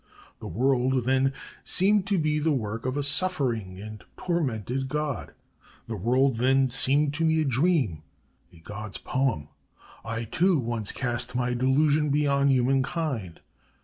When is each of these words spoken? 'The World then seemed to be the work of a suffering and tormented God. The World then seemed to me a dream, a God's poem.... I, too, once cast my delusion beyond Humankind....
'The 0.39 0.47
World 0.47 1.03
then 1.05 1.31
seemed 1.63 2.07
to 2.07 2.17
be 2.17 2.39
the 2.39 2.51
work 2.51 2.87
of 2.87 2.97
a 2.97 3.03
suffering 3.03 3.79
and 3.79 4.03
tormented 4.17 4.87
God. 4.89 5.35
The 5.85 5.95
World 5.95 6.37
then 6.37 6.71
seemed 6.71 7.13
to 7.13 7.23
me 7.23 7.41
a 7.41 7.45
dream, 7.45 8.01
a 8.51 8.57
God's 8.57 8.97
poem.... 8.97 9.49
I, 10.03 10.23
too, 10.23 10.57
once 10.57 10.91
cast 10.91 11.35
my 11.35 11.53
delusion 11.53 12.09
beyond 12.09 12.49
Humankind.... 12.49 13.41